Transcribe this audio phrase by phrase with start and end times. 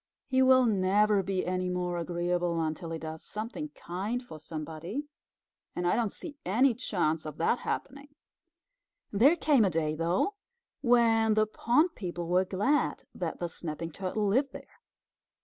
[0.25, 5.05] He will never be any more agreeable until he does something kind for somebody,
[5.75, 8.15] and I don't see any chance of that happening."
[9.11, 10.33] There came a day, though,
[10.81, 14.79] when the pond people were glad that the Snapping Turtle lived there.